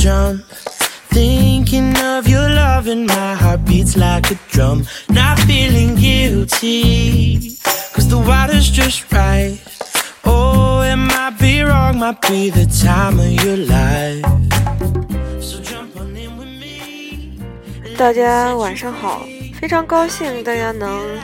[0.00, 0.42] jump.
[1.12, 4.86] Thinking of your love and my heart beats like a drum.
[5.08, 7.58] Not feeling guilty,
[7.92, 9.58] cause the water's just right.
[10.24, 14.24] Oh, it might be wrong, might be the time of your life.
[15.42, 17.38] So jump on in with me.
[17.98, 19.26] 大家晚上好，
[19.60, 21.18] 非常高兴大家能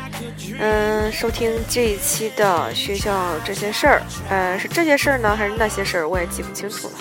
[0.59, 6.95] 嗯收听这一期的学校这些事儿，呃是这些事儿呢还是那些事儿我也记不清楚了，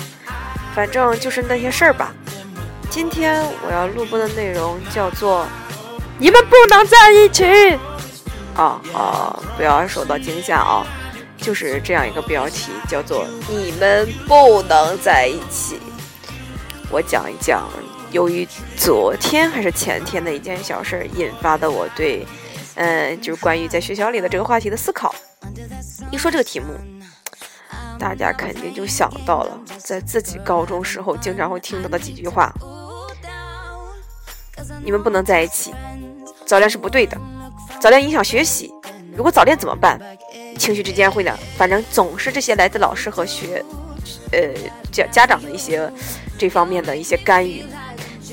[0.76, 2.14] 反正就是那些事儿吧。
[2.90, 5.48] 今天我要录播的内容叫做
[6.20, 7.80] “你们不能在一起”，
[8.56, 10.86] 啊啊，不要受到惊吓啊，
[11.38, 15.80] 就是这样一个标题，叫做“你们不能在一起”。
[16.92, 17.68] 我讲一讲，
[18.12, 18.48] 由于
[18.78, 22.26] 昨天还是前天的一件小事儿引发的我对，
[22.76, 25.14] 嗯，就是关于在学校里的这个话题的思考。
[26.12, 26.68] 一说这个题目，
[27.98, 32.54] 大家肯定就想到了在自己高中时候经常会听到的几句话：
[34.84, 35.74] 你们不能在一起，
[36.46, 37.18] 早恋是不对的，
[37.80, 38.72] 早恋影响学习，
[39.16, 40.00] 如果早恋怎么办？
[40.58, 43.64] 情绪之间会呢，反正总是这些来自老师和学，
[44.32, 44.40] 呃
[44.92, 45.92] 家家长的一些
[46.38, 47.66] 这方面的一些干预。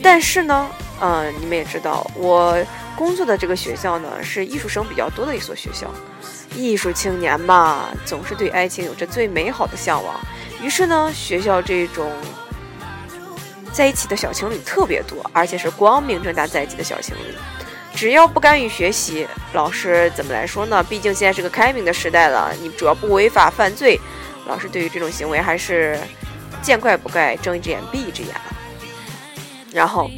[0.03, 2.57] 但是呢，呃，你们也知道，我
[3.03, 5.93] 工作的这个学校呢是艺术生比较多的一所学校，
[6.55, 10.15] 艺术青年嘛，总是对爱情有着最美好的向往。
[10.63, 12.13] 于是呢，学校这种
[13.73, 17.35] 在一起的小情侣特别多，而且是光明正大在一起的小情侣。
[17.93, 20.81] 只要不干预学习，老师怎么来说呢？
[20.85, 23.99] 毕竟现在是个开明的时代了，你主要不违法犯罪，
[24.47, 25.99] 老师对于这种行为还是
[26.63, 28.57] 见怪不怪，睁一只眼闭一只眼了。
[29.73, 30.09] 然后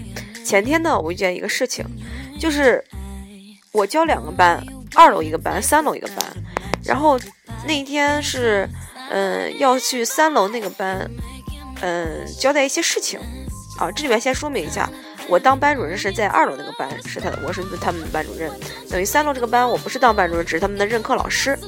[0.44, 1.82] 前天呢，我遇见一个事情，
[2.38, 2.84] 就是
[3.72, 4.62] 我教两个班，
[4.94, 6.18] 二楼一个班，三楼一个班。
[6.84, 7.18] 然后
[7.66, 8.68] 那一天是，
[9.10, 11.10] 嗯，要去三楼那个班，
[11.80, 13.18] 嗯，交代一些事情。
[13.78, 14.88] 啊，这里面先说明一下，
[15.26, 18.52] 我当班主任是在二楼那个班，是他，我是他们的班主任。
[18.88, 21.58] 等于三楼这个班我不是当班主任，只是他们的任课老师。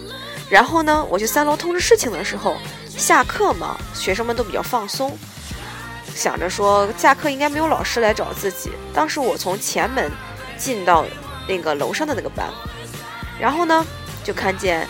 [0.49, 2.55] 然后呢，我去三楼通知事情的时候，
[2.89, 5.19] 下课嘛，学生们都比较放松。
[6.15, 8.71] 想着说下课应该没有老师来找自己。
[8.95, 10.11] 当时我从前门
[10.57, 11.05] 进到
[11.49, 12.49] 那个楼上的那个班，
[13.39, 13.87] 然后呢
[14.25, 14.87] 就看见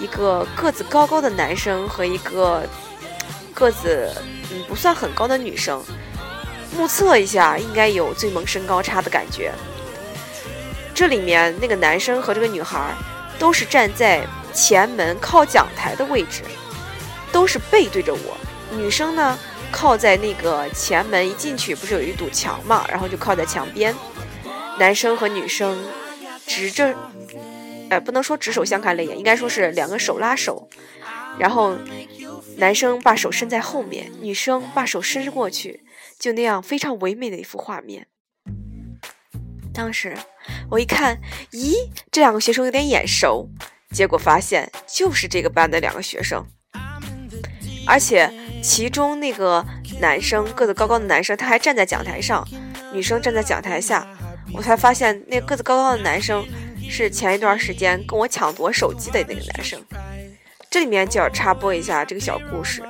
[0.00, 2.66] 一个个子高高的男生和一个
[3.54, 4.12] 个子
[4.52, 5.82] 嗯不算很高的女生，
[6.76, 9.52] 目测一下应该有最萌身高差的感觉。
[10.94, 12.94] 这里面那个男生和这个女孩
[13.38, 16.42] 都是站在前门靠讲台的位置，
[17.30, 18.36] 都是背对着我。
[18.76, 19.38] 女生呢？
[19.72, 22.84] 靠在那个前门一进去，不是有一堵墙嘛？
[22.88, 23.94] 然后就靠在墙边。
[24.80, 25.78] 男生和女生
[26.46, 26.96] 直着，
[27.90, 30.70] 呃，不能说执手相看泪眼，应该说是两个手拉手。
[31.38, 31.76] 然后
[32.56, 35.84] 男生把手伸在后面，女生把手伸过去，
[36.18, 38.06] 就那样非常唯美的一幅画面。
[39.74, 40.16] 当时
[40.70, 41.20] 我一看，
[41.52, 41.74] 咦，
[42.10, 43.50] 这两个学生有点眼熟，
[43.90, 46.46] 结果发现就是这个班的两个学生，
[47.86, 48.32] 而且。
[48.62, 49.64] 其中那个
[50.02, 52.46] 男生个子高高的男生，他还站在讲台上，
[52.92, 54.06] 女生站在讲台下。
[54.52, 56.46] 我才发现，那个子高高的男生
[56.88, 59.80] 是前一段时间跟我抢夺手机的那个男生。
[60.70, 62.80] 这里面就要插播一下这个小故事，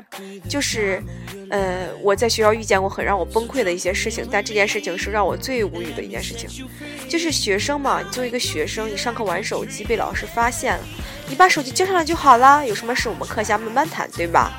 [0.47, 1.03] 就是，
[1.49, 6.69] 呃，我在学校遇见过很让我崩溃的一些事情，但这件事情是让我最无语的一件事情，
[7.09, 10.85] 就是学生嘛，你作为一个学生，你上课玩手机被老师发现了，
[11.27, 14.53] 你把手机交上来就好了，有什么事我们课下慢慢谈，对吧？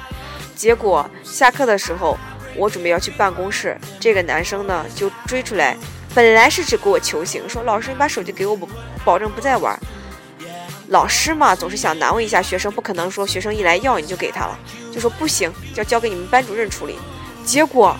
[0.55, 2.17] 结果下课的时候，
[2.55, 5.77] 我准备要去办公室，这个男生呢就追出来，
[6.13, 8.67] 本来是只给我求情，说老师你把手机给我，我
[9.05, 9.77] 保证不再玩。
[10.89, 14.59] 老师嘛总是想难为一下学生，不可能说学生一来要你就给他了，
[14.91, 16.97] 就说不行，要交给你们班主任处理。
[17.45, 17.95] 结果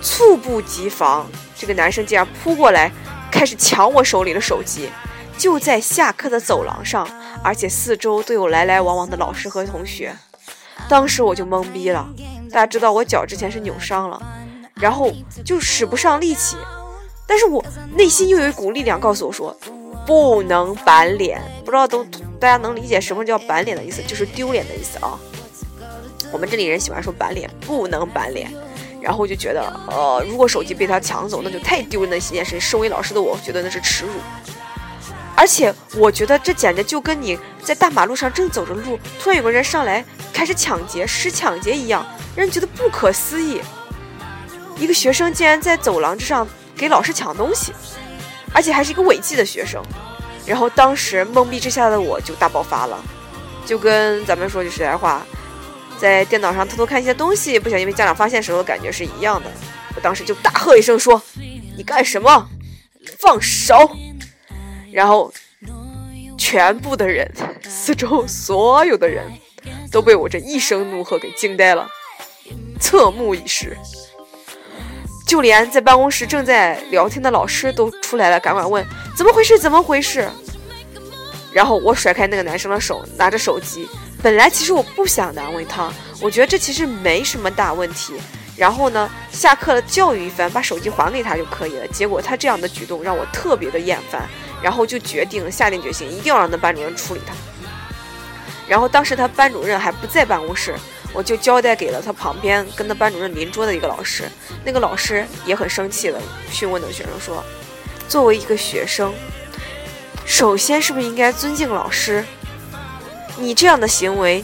[0.00, 1.24] 猝不及防，
[1.56, 2.90] 这个男生竟然扑过来，
[3.30, 4.90] 开始抢我手里的手机，
[5.38, 7.08] 就在下课的走廊上，
[7.44, 10.12] 而且四周都有来来往往的老师和同学。
[10.88, 12.08] 当时我就懵逼了，
[12.50, 14.20] 大家知道我脚之前是扭伤了，
[14.74, 15.12] 然后
[15.44, 16.56] 就使不上力气，
[17.32, 17.64] 但是我
[17.96, 19.56] 内心又有一股力量告诉我说，
[20.06, 21.40] 不能板脸。
[21.64, 22.04] 不知道都
[22.38, 25.18] 大家能理解什么叫板脸的意思，就是丢脸的意思啊。
[26.30, 28.52] 我们这里人喜欢说板脸，不能板脸。
[29.00, 32.60] 然后就觉得，呃，如果手机被他抢走，那就太丢人的一件事。
[32.60, 34.12] 身为老师的我，觉得那是耻辱。
[35.34, 40.04] 而且我觉得这简直就跟你在大马路上正走着路，突然有个人上来
[40.34, 42.04] 开始抢劫，使抢劫一样，
[42.36, 43.62] 让人觉得不可思议。
[44.76, 46.46] 一个学生竟然在走廊之上
[46.82, 47.72] 给老师抢东西，
[48.52, 49.80] 而且还是一个违纪的学生。
[50.44, 53.00] 然后当时懵逼之下的我就大爆发了，
[53.64, 55.24] 就跟咱们说句实在话，
[55.96, 59.48] 在电脑上偷偷看一些东西，不小心被家长发现时候的感觉是一样的。
[59.94, 61.22] 我当时就大喝一声说
[61.78, 62.48] ：“你干什么？
[63.16, 63.96] 放手！”
[64.90, 65.32] 然后
[66.36, 67.30] 全部的人，
[67.62, 69.30] 四周所有的人
[69.92, 71.88] 都被我这一声怒喝给惊呆了，
[72.80, 73.78] 侧目以视。
[75.26, 78.86] 就连在办公室正在聊天的老师都出来了，赶快问
[79.16, 79.58] ：“怎么回事？
[79.58, 80.28] 怎么回事？”
[81.52, 83.88] 然后我甩开那个男生的手，拿着手机。
[84.22, 88.14] 本来其实我不想难为他，我觉得这其实没什么大问题。
[88.56, 91.86] 然后呢，下课了教育一番，把手机还给他就可以了。
[91.88, 94.28] 结果他这样的举动让我特别的厌烦，
[94.62, 97.32] 然后就决定下定决心，一定要让那班主任处理他。
[98.68, 100.74] 然后当时他班主任还不在办公室，
[101.12, 104.24] 我就交代给了他旁边跟他班主任邻桌的一个老师。
[104.64, 106.20] 那个老师也很生气的
[106.50, 107.44] 询问那个学生说
[108.08, 109.12] ：“作为一个学生。”
[110.24, 112.24] 首先，是不是应该尊敬老师？
[113.36, 114.42] 你这样的行为，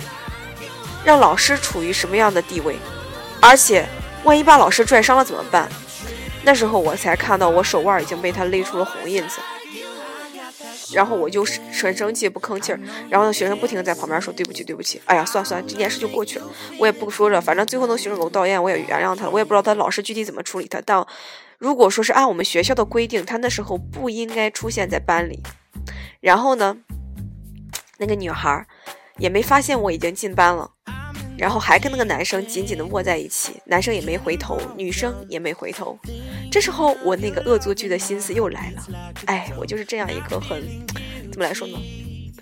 [1.04, 2.76] 让老师处于什么样的地位？
[3.40, 3.86] 而且，
[4.24, 5.68] 万一把老师拽伤了怎么办？
[6.42, 9.40] 那时候我才看到我手腕已经被他勒出了红印子，
[10.92, 11.44] 然后我就
[11.82, 12.80] 很生气，不吭气儿。
[13.08, 15.00] 然后那学生不停的在旁边说对不起，对不起。
[15.04, 16.46] 哎呀，算算，这件事就过去了，
[16.78, 17.40] 我也不说了。
[17.40, 19.30] 反正最后那学生给我道歉，我也原谅他了。
[19.30, 21.04] 我也不知道他老师具体怎么处理他，但
[21.58, 25.42] 如果说是按我们学校的规定，他那时候不应该出现在班里。
[26.20, 26.76] 然后呢，
[27.98, 28.66] 那个女孩
[29.18, 30.70] 也没发现我已经进班了，
[31.36, 35.98] 然后还跟那个男生紧紧的握在一起，男生也没回头，女生也没回头。
[36.50, 38.82] 这时候我那个恶作剧的心思又来了，
[39.26, 40.62] 哎，我就是这样一个很
[41.30, 41.78] 怎么来说呢，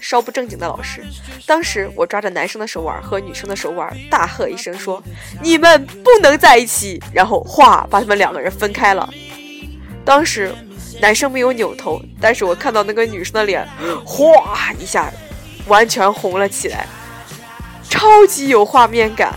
[0.00, 1.04] 稍不正经的老师。
[1.46, 5.02] 当时我抓着男生的手腕和女生的手腕，大喝一声说
[5.42, 9.08] ：“你们不能在一起！”然后哗，把他们两个人分开了。
[10.04, 10.54] 当时。
[10.98, 13.68] 男生没有扭头，但是我看到那个女生的脸，
[14.02, 15.12] 哗一下，
[15.66, 16.86] 完全红了起来，
[17.90, 19.34] 超级有画面感。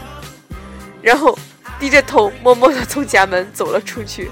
[1.01, 1.37] 然后
[1.77, 4.31] 低着头，默默地从家门走了出去。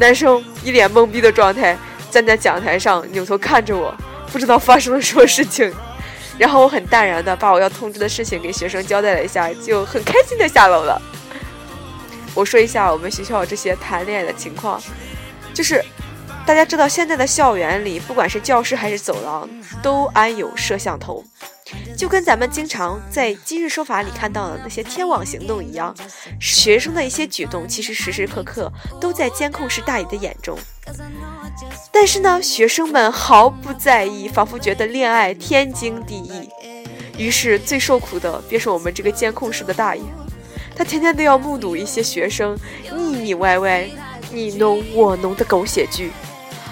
[0.00, 1.76] 男生一脸懵逼的状态，
[2.10, 3.94] 站在讲台上，扭头看着我，
[4.32, 5.70] 不知道发生了什么事情。
[6.38, 11.00] 然后我很淡然的把我要通知的事情给学生交代了一下，就很开心的下楼了。
[12.34, 14.82] 我说一下我们学校这些谈恋爱的情况，
[15.52, 15.84] 就是。
[16.46, 19.48] 大家知道，现在的校园里，不管是教室还是走廊，
[19.82, 21.22] 都安有摄像头，
[22.00, 25.94] 就跟咱们经常在《今日说法》里看到的那些天网行动一样。
[26.40, 30.58] 学生的一些举动，其实时时刻刻都在监控室大爷的眼中。
[31.92, 36.48] 但是呢，学生们毫不在意，仿佛觉得恋爱天经地义。
[37.18, 40.00] 于是，最受苦的便是我们这个监控室的大爷，
[40.74, 42.58] 他天天都要目睹一些学生
[42.96, 43.86] 腻腻歪歪、
[44.32, 46.10] 你侬我侬的狗血剧。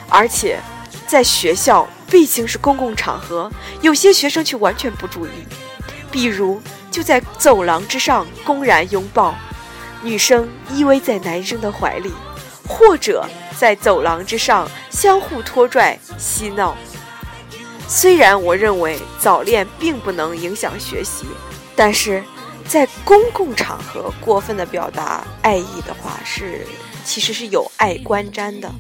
[0.09, 0.59] 而且，
[1.07, 3.51] 在学校毕竟是公共场合，
[3.81, 5.31] 有些学生却完全不注意，
[6.11, 6.61] 比如
[6.91, 9.35] 就在走廊之上公然拥抱，
[10.03, 12.13] 女生依偎在男生的怀里，
[12.67, 13.29] 或者
[13.59, 16.77] 在走廊之上相互拖拽嬉闹。
[17.87, 21.27] 虽然我认为早恋并不能影响学习，
[21.75, 22.23] 但是
[22.67, 26.67] 在公共场合过分的表达爱意的话，是
[27.05, 28.71] 其实是有碍观瞻的。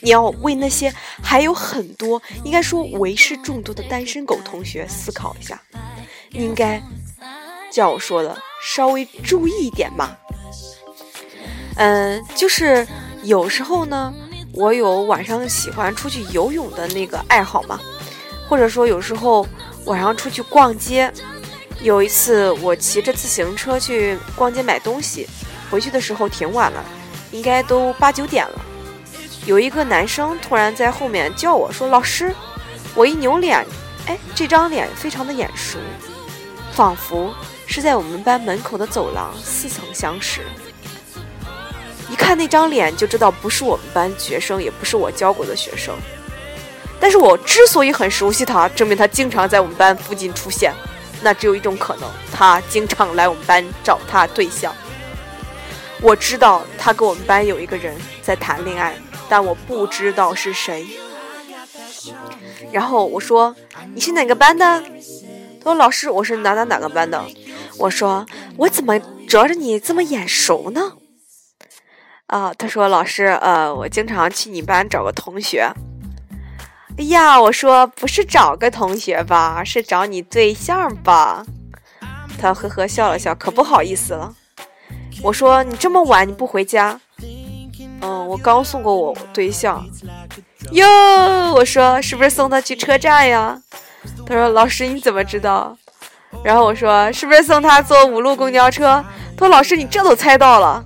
[0.00, 0.92] 你要为那些
[1.22, 5.60] 还有很多，应该说为数众多的单身狗同学思考一下，
[6.30, 6.82] 应该
[7.70, 10.16] 叫我说的稍微注意一点嘛。
[11.76, 12.86] 嗯，就是
[13.22, 14.12] 有时候呢，
[14.52, 17.78] 我有晚上喜欢出去游泳的那个爱好嘛，
[18.48, 19.46] 或者说有时候
[19.84, 21.12] 晚上出去逛街。
[21.82, 25.26] 有一次我骑着自行车去逛街买东西，
[25.70, 26.84] 回去的时候挺晚了，
[27.32, 28.66] 应该都八九点了。
[29.46, 32.34] 有一个男生突然在后面叫我说：“老师。”
[32.96, 33.64] 我一扭脸，
[34.06, 35.78] 哎，这张脸非常的眼熟，
[36.72, 37.32] 仿佛
[37.68, 40.40] 是在我们班门口的走廊似曾相识。
[42.10, 45.94] 一看那张脸就知道不是我们班学生，也不是我教过的学生。
[46.98, 50.74] 但是我之所以很熟悉他，证明他经常在我们班附近出现，
[51.22, 54.74] 那只有一种可能，他经常来我们班找他对象。
[56.02, 58.96] 我知道他跟我们班有一个人在谈恋爱。
[59.30, 60.86] 但我不知道是谁。
[62.72, 63.54] 然后我说
[63.94, 64.82] ：“你是哪个班的？”
[65.62, 67.24] 他说：“老师，我是哪哪哪个班的。”
[67.78, 68.26] 我说
[68.58, 70.94] ：“我怎么觉着你这么眼熟呢？”
[72.26, 75.72] 啊，他说：“老师，呃，我经常去你班找个同学。”
[76.98, 81.46] 哎呀，我说：“不是找个同学吧，是找你对象吧？”
[82.40, 84.34] 他呵呵笑了笑，可不好意思了。
[85.22, 87.00] 我说：“你这么晚你不回家？”
[88.02, 89.84] 嗯，我刚送过我对象，
[90.72, 90.86] 哟，
[91.54, 93.60] 我说是不是送他去车站呀？
[94.26, 95.76] 他说老师你怎么知道？
[96.42, 99.04] 然后我说是不是送他坐五路公交车？
[99.36, 100.84] 他说老师你这都猜到了？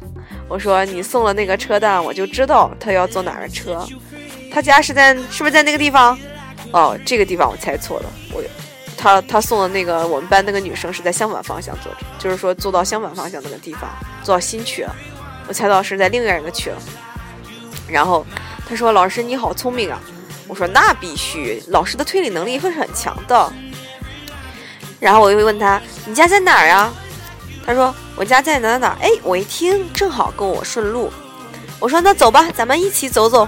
[0.49, 3.87] 我说你送了那个车单，我就知道他要坐哪儿的车。
[4.53, 6.19] 他家是在是不是在那个地方？
[6.73, 8.07] 哦，这个地方我猜错了。
[8.33, 8.43] 我
[8.97, 13.89] 他他送的那个我们班那个女生是在相反方向坐着，就是说坐到相反方向那个地方，
[14.23, 14.95] 坐到新区了。
[15.47, 16.77] 我猜到是在另外一个区了。
[17.89, 18.25] 然后
[18.69, 20.01] 他说：“老师你好聪明啊！”
[20.49, 23.53] 我说：“那必须，老师的推理能力会很强的。”
[25.01, 26.93] 然后我又问他：“你家在哪儿呀？”
[27.67, 31.13] 他说：“我家在哪哪哪。”哎，我一听正好跟我顺路。
[31.79, 33.47] 我说：“那走吧，咱们一起走走。”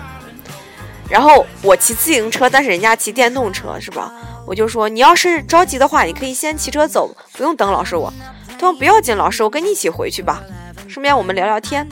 [1.09, 4.13] 然后我骑自行车，但是人家骑电动车，是吧？
[4.47, 8.13] 我就说：“你要是着急的话，你可以先骑车走，不用等老师我。”
[8.59, 10.43] 他说：“不要紧，老师，我跟你一起回去吧，
[10.89, 11.87] 顺便我们聊聊天。”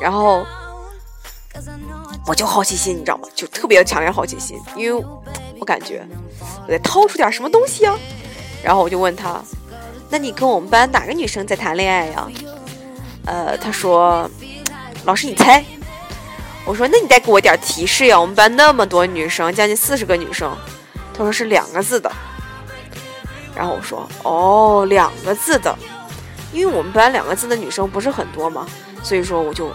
[0.00, 0.44] 然后
[2.26, 3.28] 我就好奇心，你知道吗？
[3.34, 5.04] 就特别强烈好奇心，因为
[5.58, 6.06] 我感觉
[6.66, 7.98] 我得掏出点什么东西啊。
[8.62, 9.42] 然后我就问他
[10.10, 12.28] ：“那你跟我们班哪个女生在谈恋爱呀？”
[13.26, 14.30] 呃，他说
[15.04, 15.64] ：“老师，你猜。”
[16.66, 18.20] 我说：“那你再给我点提示呀！
[18.20, 20.54] 我们班那么多女生，将近四十个女生。”
[21.16, 22.10] 他说：“是两个字的。”
[23.56, 25.74] 然后我说：“哦，两个字的，
[26.52, 28.66] 因为我们班两个字的女生不是很多嘛，
[29.02, 29.72] 所以说我就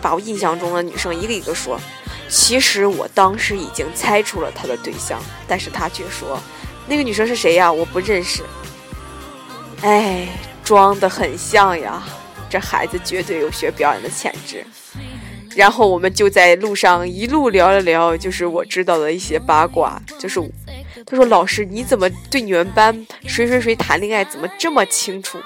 [0.00, 1.80] 把我印象中的女生一个一个说。
[2.28, 6.38] 其实我当时已经猜出了他的对象，但是他却说。”
[6.86, 7.70] 那个女生是谁呀？
[7.70, 8.42] 我不认识。
[9.82, 10.28] 哎，
[10.64, 12.02] 装的很像呀，
[12.50, 14.64] 这孩子绝对有学表演的潜质。
[15.54, 20.00] 然后我们就在路上一路聊了聊，就是我知道的一些八卦。
[20.18, 20.40] 就是
[21.04, 25.38] 他说：“老师，你怎么对你们班谁谁谁谈恋爱怎么这么清楚？”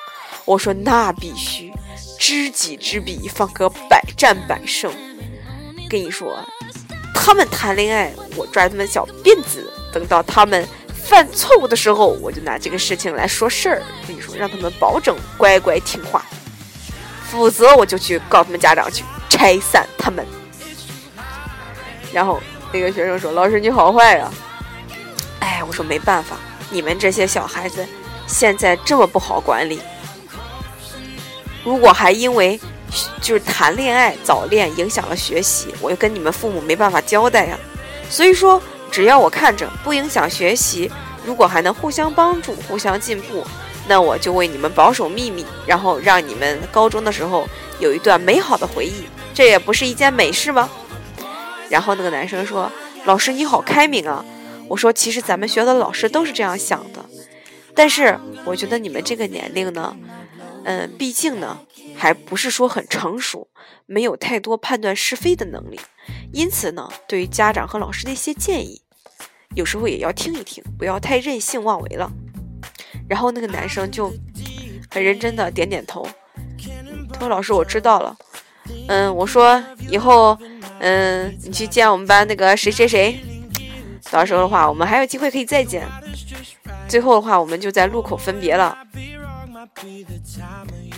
[0.44, 1.72] 我说：“那必须，
[2.18, 4.92] 知己知彼，方可百战百胜。”
[5.88, 6.38] 跟你说，
[7.14, 10.66] 他们谈恋爱，我抓他们小辫子，等到他们。
[11.04, 13.82] 犯错误的时候，我就拿这个事情来说事儿。
[14.06, 16.24] 跟你说，让他们保证乖乖听话，
[17.28, 20.24] 否则我就去告他们家长去拆散他们。
[22.12, 22.40] 然后
[22.72, 24.30] 那个学生说：“老师你好坏呀！”
[25.40, 26.36] 哎，我说没办法，
[26.70, 27.84] 你们这些小孩子
[28.28, 29.80] 现在这么不好管理，
[31.64, 32.58] 如果还因为
[33.20, 37.58] 就是谈恋爱早恋影响了学习，我又跟你们父母没办法交代呀。
[38.08, 38.62] 所以说。
[38.92, 40.92] 只要我看着不影响学习，
[41.24, 43.42] 如果还能互相帮助、互相进步，
[43.88, 50.68] 那我就为你们保守秘密，然后让你们高中的时候有一段美好的回忆，这也不是一件美事吗？
[51.70, 52.70] 然后那个男生说
[53.06, 54.22] ：“老师你好开明啊！”
[54.68, 57.02] 我说：“其实咱们学校的老师都是这样想的，
[57.74, 59.96] 但是我觉得你们这个年龄呢，
[60.64, 61.60] 嗯，毕竟呢
[61.96, 63.48] 还不是说很成熟，
[63.86, 65.80] 没有太多判断是非的能力，
[66.32, 68.82] 因此呢，对于家长和老师的一些建议。”
[69.54, 72.10] 有时候也要听一听，不要太任性妄为了。
[73.06, 74.10] 然后那个男生就
[74.90, 76.08] 很认真的点点头，
[77.12, 78.16] 他说：“老师，我知道了。”
[78.88, 80.38] 嗯，我说以后，
[80.78, 83.20] 嗯，你去见我们班那个谁谁谁，
[84.10, 85.86] 到时候的话，我们还有机会可以再见。
[86.88, 88.78] 最后的话，我们就在路口分别了。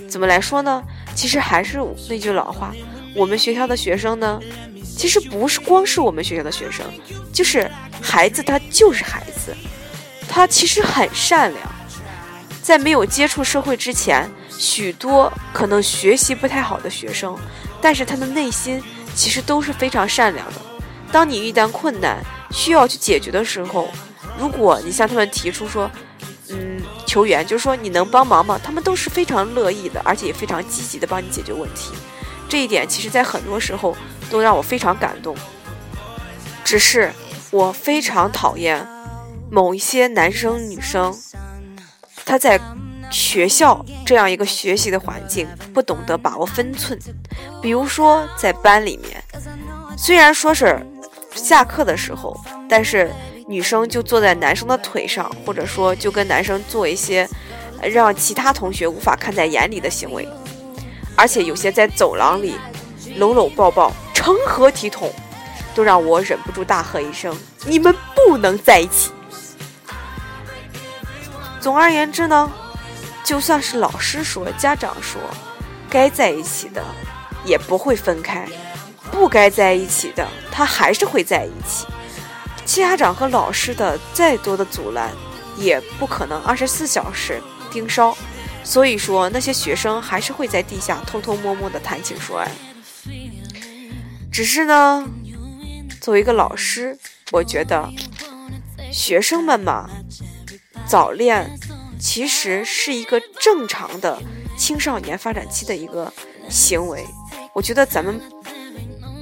[0.08, 0.82] 怎么来说呢？
[1.14, 1.78] 其实还是
[2.08, 2.72] 那句老话，
[3.14, 4.40] 我们学校的学生呢。
[4.96, 6.86] 其实不是光是我们学校的学生，
[7.32, 7.68] 就是
[8.00, 9.54] 孩子，他就是孩子，
[10.28, 11.74] 他其实很善良。
[12.62, 17.36] 在没有接触社会之前，许多可能学习不太好的学生，
[17.80, 18.80] 但是他的内心
[19.14, 20.60] 其实都是非常善良的。
[21.10, 23.88] 当你遇到困难需要去解决的时候，
[24.38, 25.90] 如果你向他们提出说，
[26.54, 28.58] 嗯，求援，就是说你能帮忙吗？
[28.62, 31.92] 他们都是非常乐意的，而且也非常积极的帮你解决问题。
[32.48, 33.96] 这一点其实，在很多时候
[34.30, 35.36] 都让我非常感动。
[36.62, 37.12] 只是
[37.50, 38.86] 我非常讨厌
[39.50, 41.14] 某一些男生女生，
[42.24, 42.60] 他在
[43.10, 46.98] 学校这样一个学习的环境不懂得把握分寸。
[47.60, 49.22] 比如说，在班里面，
[49.96, 50.84] 虽然说是
[51.34, 52.34] 下课的时候，
[52.68, 53.12] 但是
[53.46, 57.28] 女生就坐在男生的腿上，或者说就跟男生做一些
[57.82, 60.26] 让其他同学无法看在眼里的行为。
[61.16, 62.56] 而且有些在走廊里
[63.16, 65.12] 搂搂抱抱、成何体统，
[65.74, 67.36] 都让我忍不住大喝一声
[67.66, 69.12] ：“你们不能在一起！”
[71.60, 72.50] 总而言之呢，
[73.22, 75.20] 就算是老师说、家长说
[75.88, 76.82] 该在一起的，
[77.44, 78.44] 也不会分开；
[79.12, 81.86] 不该在一起的，他还是会在一起。
[82.74, 85.12] 家长和老师的再多的阻拦，
[85.56, 87.40] 也不可能二十四小时
[87.70, 88.16] 盯梢。
[88.64, 92.50] 所以说，那些学生还是会在地下偷偷摸摸的谈情说爱。
[94.32, 95.06] 只是呢，
[96.00, 96.98] 作为一个老师，
[97.30, 97.88] 我觉得
[98.90, 99.88] 学生们嘛，
[100.84, 101.56] 早恋
[102.00, 104.20] 其实是一个正常的
[104.58, 106.12] 青少年发展期的一个
[106.48, 107.06] 行为，
[107.52, 108.20] 我觉得咱们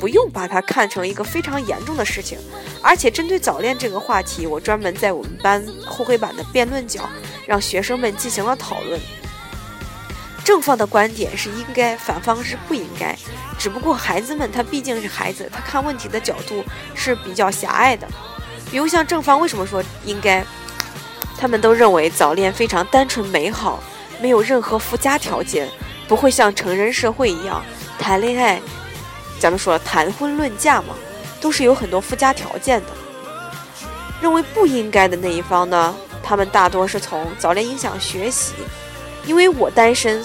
[0.02, 2.37] 不用把它看成一个非常严重的事情。
[2.82, 7.09] 而且针对早恋这个话题，我专门在我们班厚黑板的辩论角
[7.47, 9.00] 让学生们进行了讨论。
[10.42, 13.16] 正方的观点是应该，反方是不应该。
[13.56, 16.64] 只不过孩子们他毕竟是孩子，他看问题的角度
[16.97, 18.09] 是比较狭隘的。
[18.73, 20.44] 比如像正方为什么说应该？
[21.38, 23.80] 他们都认为早恋非常单纯美好，
[24.21, 25.68] 没有任何附加条件，
[26.09, 27.62] 不会像成人社会一样
[28.00, 28.61] 谈恋爱。
[29.42, 30.94] 咱们说谈婚论嫁嘛，
[31.40, 32.87] 都是有很多附加条件的。
[34.20, 38.52] 认为不应该的那一方呢，他们大多是从早恋影响学习。
[39.26, 40.25] 因为我单身，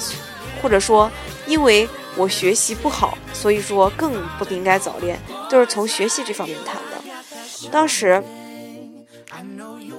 [0.61, 1.09] 或者说
[1.47, 5.19] 因为我学习不好，所以说更不应该早恋，
[5.49, 7.69] 都是从学习这方面谈的。
[7.71, 8.23] 当时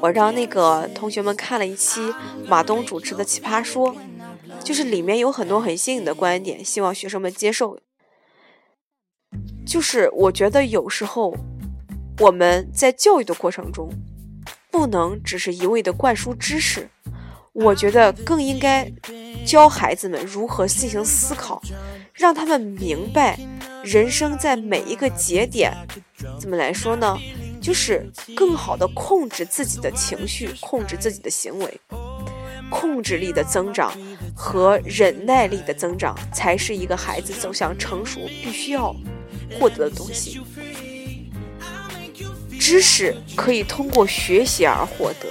[0.01, 2.15] 我让那个同学们看了一期
[2.47, 3.93] 马东主持的《奇葩说》，
[4.63, 7.81] 就是里面有很多很新颖的观点，希望学生们接受。
[9.67, 11.35] 就是我觉得有时候
[12.19, 13.91] 我们在教育的过程中，
[14.71, 16.89] 不能只是一味的灌输知识。
[17.53, 18.89] 我觉得更应该
[19.45, 21.61] 教孩子们如何进行思考，
[22.13, 23.39] 让他们明白
[23.83, 25.73] 人生在每一个节点，
[26.39, 27.19] 怎么来说呢？
[27.61, 31.81] 就是更好的控制自己的情绪，控制自己的行为，
[32.71, 33.93] 控制力的增长
[34.35, 38.95] 和忍耐力的增长，才是一个孩子走向成熟必须要
[39.59, 40.41] 获得的东西。
[42.59, 45.29] 知识可以通过学习而获得，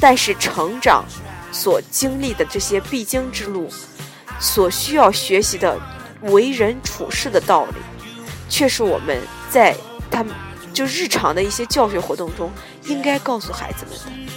[0.00, 1.04] 但是成长。
[1.50, 3.70] 所经历的这些必经之路，
[4.38, 5.80] 所需要学习的
[6.20, 7.72] 为人处事的道理，
[8.50, 9.18] 却是我们
[9.50, 9.74] 在
[10.10, 10.32] 他们
[10.74, 12.52] 就日常的一些教学活动中
[12.84, 14.32] 应该告诉孩子们的。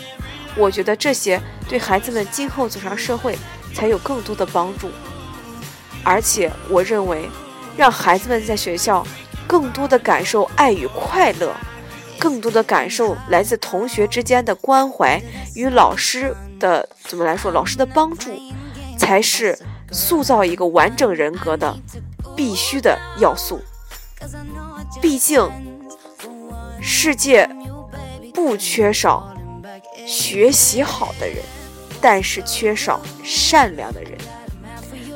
[0.55, 3.37] 我觉得这些对孩子们今后走上社会
[3.73, 4.89] 才有更多的帮助。
[6.05, 7.29] 而且，我认为
[7.77, 9.05] 让孩子们在学校
[9.47, 11.55] 更多的感受爱与快乐，
[12.19, 15.21] 更多的感受来自同学之间的关怀
[15.55, 16.35] 与老师。
[16.61, 17.49] 的怎么来说？
[17.51, 18.29] 老师的帮助
[18.95, 19.57] 才是
[19.91, 21.75] 塑造一个完整人格的
[22.35, 23.59] 必须的要素。
[25.01, 25.49] 毕竟，
[26.79, 27.49] 世界
[28.31, 29.35] 不缺少
[30.05, 31.37] 学习好的人，
[31.99, 34.15] 但是缺少善良的人。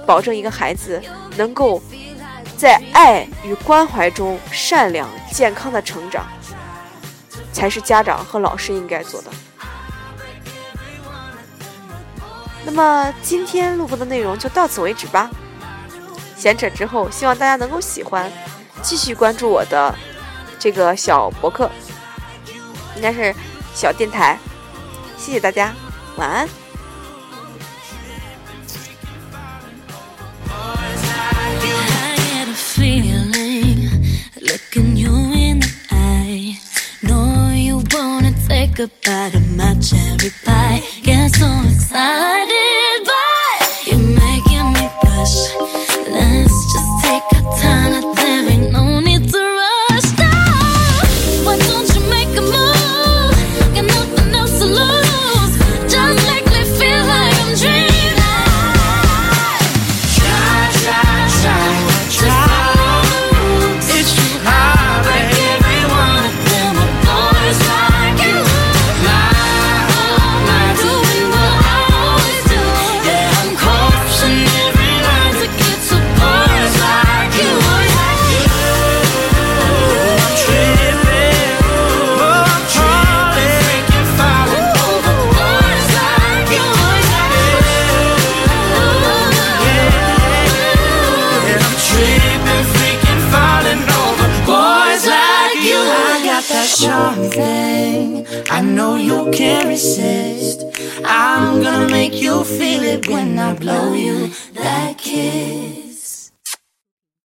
[0.07, 0.99] 保证一个孩子
[1.37, 1.79] 能够
[2.57, 6.25] 在爱与关怀中善良健康的成长，
[7.51, 9.31] 才是家长和老师应该做的。
[12.63, 15.29] 那么今天录播的内容就到此为止吧。
[16.35, 18.31] 闲扯之后，希望大家能够喜欢，
[18.81, 19.93] 继续关注我的
[20.57, 21.69] 这个小博客，
[22.95, 23.33] 应该是
[23.73, 24.37] 小电台。
[25.17, 25.73] 谢谢大家，
[26.17, 26.64] 晚安。
[38.75, 40.81] goodbye to my cherry pie.
[41.01, 42.34] Get so excited.